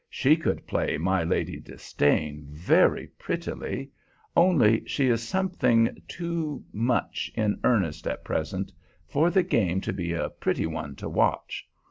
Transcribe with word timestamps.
She 0.09 0.35
could 0.35 0.65
play 0.65 0.97
my 0.97 1.23
Lady 1.23 1.59
Disdain 1.59 2.47
very 2.49 3.05
prettily, 3.19 3.91
only 4.35 4.83
she 4.87 5.09
is 5.09 5.21
something 5.21 6.01
too 6.07 6.63
much 6.73 7.31
in 7.35 7.59
earnest 7.63 8.07
at 8.07 8.23
present 8.25 8.71
for 9.07 9.29
the 9.29 9.43
game 9.43 9.79
to 9.81 9.93
be 9.93 10.13
a 10.13 10.31
pretty 10.31 10.65
one 10.65 10.95
to 10.95 11.07
watch. 11.07 11.69